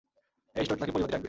এই 0.55 0.63
স্টোরটাকে 0.65 0.91
পরিপাটি 0.91 1.03
রাখবে। 1.05 1.19